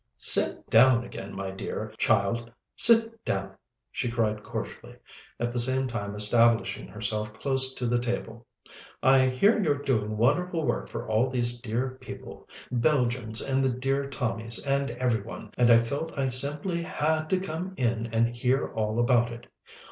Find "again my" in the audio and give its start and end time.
1.03-1.51